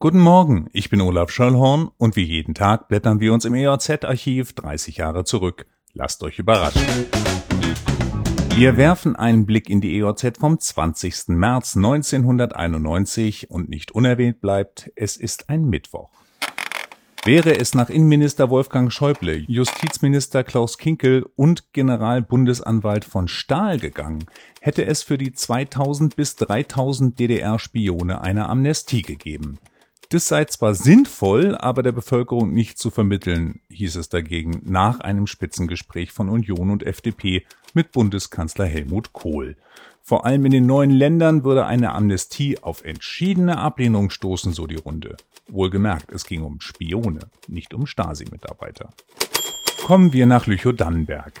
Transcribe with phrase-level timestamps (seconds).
[0.00, 4.52] Guten Morgen, ich bin Olaf Schöllhorn und wie jeden Tag blättern wir uns im EOZ-Archiv
[4.52, 5.66] 30 Jahre zurück.
[5.92, 6.86] Lasst euch überraschen.
[8.54, 11.30] Wir werfen einen Blick in die EOZ vom 20.
[11.30, 16.10] März 1991 und nicht unerwähnt bleibt, es ist ein Mittwoch.
[17.24, 24.26] Wäre es nach Innenminister Wolfgang Schäuble, Justizminister Klaus Kinkel und Generalbundesanwalt von Stahl gegangen,
[24.60, 29.58] hätte es für die 2000 bis 3000 DDR-Spione eine Amnestie gegeben.
[30.10, 35.26] Das sei zwar sinnvoll, aber der Bevölkerung nicht zu vermitteln, hieß es dagegen nach einem
[35.26, 37.44] Spitzengespräch von Union und FDP
[37.74, 39.56] mit Bundeskanzler Helmut Kohl.
[40.02, 44.76] Vor allem in den neuen Ländern würde eine Amnestie auf entschiedene Ablehnung stoßen, so die
[44.76, 45.18] Runde.
[45.48, 48.88] Wohlgemerkt, es ging um Spione, nicht um Stasi-Mitarbeiter.
[49.84, 51.34] Kommen wir nach Lüchow-Dannenberg.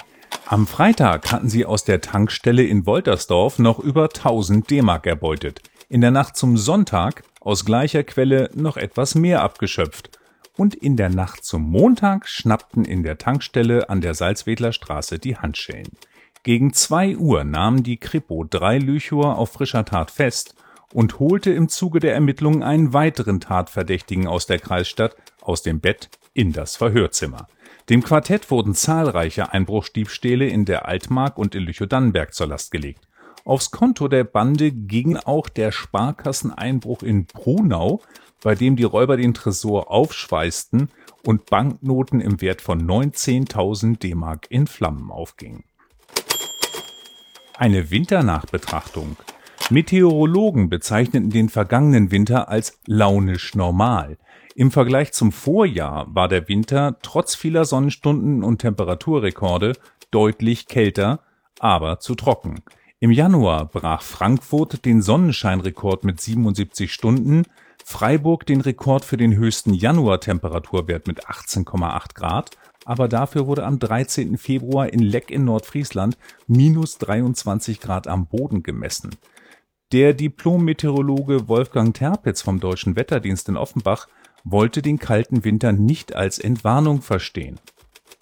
[0.44, 5.62] Am Freitag hatten sie aus der Tankstelle in Woltersdorf noch über 1000 D-Mark erbeutet.
[5.90, 10.18] In der Nacht zum Sonntag aus gleicher Quelle noch etwas mehr abgeschöpft.
[10.54, 15.38] Und in der Nacht zum Montag schnappten in der Tankstelle an der Salzwedler Straße die
[15.38, 15.88] Handschellen.
[16.42, 20.54] Gegen zwei Uhr nahmen die Kripo drei Lüchower auf frischer Tat fest
[20.92, 26.10] und holte im Zuge der Ermittlungen einen weiteren Tatverdächtigen aus der Kreisstadt aus dem Bett
[26.34, 27.48] in das Verhörzimmer.
[27.88, 33.07] Dem Quartett wurden zahlreiche Einbruchstiebstähle in der Altmark und in Lüchow-Dannenberg zur Last gelegt.
[33.48, 38.02] Aufs Konto der Bande ging auch der Sparkasseneinbruch in Brunau,
[38.42, 40.90] bei dem die Räuber den Tresor aufschweißten
[41.24, 45.64] und Banknoten im Wert von 19.000 D-Mark in Flammen aufgingen.
[47.56, 49.16] Eine Winternachbetrachtung.
[49.70, 54.18] Meteorologen bezeichneten den vergangenen Winter als launisch normal.
[54.56, 59.72] Im Vergleich zum Vorjahr war der Winter trotz vieler Sonnenstunden und Temperaturrekorde
[60.10, 61.20] deutlich kälter,
[61.58, 62.62] aber zu trocken.
[63.00, 67.44] Im Januar brach Frankfurt den Sonnenscheinrekord mit 77 Stunden,
[67.84, 72.50] Freiburg den Rekord für den höchsten Januartemperaturwert mit 18,8 Grad,
[72.84, 74.36] aber dafür wurde am 13.
[74.36, 79.10] Februar in Leck in Nordfriesland minus 23 Grad am Boden gemessen.
[79.92, 84.08] Der Diplom-Meteorologe Wolfgang Terpitz vom Deutschen Wetterdienst in Offenbach
[84.42, 87.60] wollte den kalten Winter nicht als Entwarnung verstehen.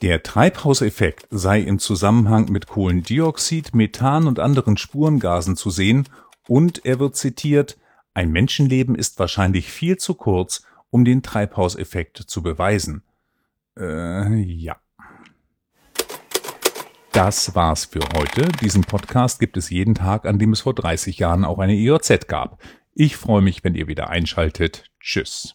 [0.02, 6.06] Der Treibhauseffekt sei im Zusammenhang mit Kohlendioxid, Methan und anderen Spurengasen zu sehen
[6.46, 7.78] und er wird zitiert,
[8.12, 13.02] ein Menschenleben ist wahrscheinlich viel zu kurz, um den Treibhauseffekt zu beweisen.
[13.78, 14.76] Äh, ja.
[17.12, 18.48] Das war's für heute.
[18.60, 22.26] Diesen Podcast gibt es jeden Tag, an dem es vor 30 Jahren auch eine IOZ
[22.26, 22.62] gab.
[22.94, 24.90] Ich freue mich, wenn ihr wieder einschaltet.
[25.00, 25.54] Tschüss.